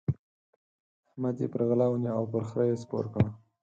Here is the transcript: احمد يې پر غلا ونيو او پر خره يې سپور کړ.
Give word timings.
احمد 1.07 1.35
يې 1.41 1.47
پر 1.53 1.61
غلا 1.67 1.87
ونيو 1.89 2.15
او 2.19 2.23
پر 2.31 2.41
خره 2.49 2.65
يې 2.69 2.75
سپور 2.83 3.05
کړ. 3.13 3.25